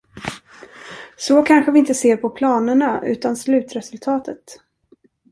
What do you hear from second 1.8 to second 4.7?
ser på planerna, utan slutresultatet.